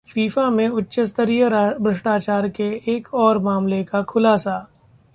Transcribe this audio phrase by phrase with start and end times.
[0.07, 4.57] FIFA में उच्चस्तरीय भ्रष्टाचार के एक और मामले का खुलासा